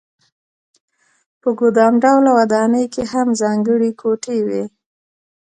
په 1.41 1.49
ګدام 1.59 1.93
ډوله 2.03 2.31
ودانۍ 2.39 2.85
کې 2.93 3.03
هم 3.11 3.27
ځانګړې 3.41 3.89
کوټې 4.01 4.37
وې. 4.47 4.63